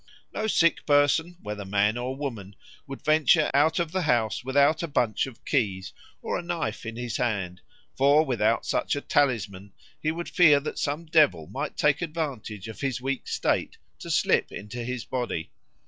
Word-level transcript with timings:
No 0.33 0.47
sick 0.47 0.83
person, 0.87 1.37
whether 1.43 1.63
man 1.63 1.95
or 1.95 2.15
woman, 2.17 2.55
would 2.87 3.03
venture 3.05 3.51
out 3.53 3.77
of 3.77 3.91
the 3.91 4.01
house 4.01 4.43
without 4.43 4.81
a 4.81 4.87
bunch 4.87 5.27
of 5.27 5.45
keys 5.45 5.93
or 6.23 6.39
a 6.39 6.41
knife 6.41 6.87
in 6.87 6.95
his 6.95 7.17
hand, 7.17 7.61
for 7.95 8.25
without 8.25 8.65
such 8.65 8.95
a 8.95 9.01
talisman 9.01 9.73
he 10.01 10.09
would 10.09 10.27
fear 10.27 10.59
that 10.59 10.79
some 10.79 11.05
devil 11.05 11.45
might 11.45 11.77
take 11.77 12.01
advantage 12.01 12.67
of 12.67 12.81
his 12.81 12.99
weak 12.99 13.27
state 13.27 13.77
to 13.99 14.09
slip 14.09 14.51
into 14.51 14.83
his 14.83 15.05
body. 15.05 15.51